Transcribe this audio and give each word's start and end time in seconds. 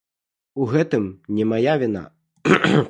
У 0.63 0.67
гэтым 0.71 1.05
не 1.41 1.45
мая 1.51 1.77
віна. 1.85 2.03